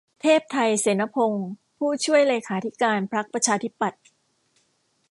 [0.21, 1.47] เทพไท เสนพงศ์
[1.77, 4.01] ผู้ช่วยเลขาธิการพรรคประชาธิปัตย์